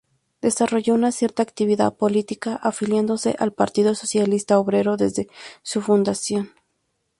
Desarrolló 0.41 0.95
una 0.95 1.11
cierta 1.11 1.43
actividad 1.43 1.93
política 1.95 2.55
afiliándose 2.55 3.35
al 3.37 3.53
Partido 3.53 3.93
Socialista 3.93 4.57
Obrero 4.57 4.97
desde 4.97 5.27
su 5.61 5.79
fundación. 5.79 6.53